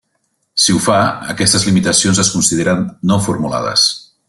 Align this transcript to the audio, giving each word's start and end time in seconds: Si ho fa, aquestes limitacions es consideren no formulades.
Si 0.63 0.73
ho 0.75 0.79
fa, 0.85 0.95
aquestes 1.33 1.67
limitacions 1.69 2.23
es 2.25 2.33
consideren 2.39 2.83
no 3.13 3.21
formulades. 3.27 3.87